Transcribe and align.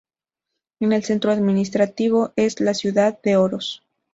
El 0.79 1.03
centro 1.03 1.29
administrativo 1.31 2.33
es 2.35 2.59
la 2.59 2.73
ciudad 2.73 3.21
de 3.21 3.37
Oros. 3.37 3.83